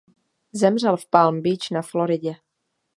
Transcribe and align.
Zemřel 0.53 0.97
v 0.97 1.05
Palm 1.09 1.41
Beach 1.41 1.71
na 1.71 1.81
Floridě. 1.81 2.33